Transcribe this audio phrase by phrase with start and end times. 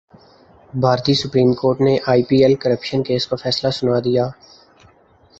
[0.73, 4.25] بھارتی supreme court نے I P L corruption case کا فیصلہ سنادیا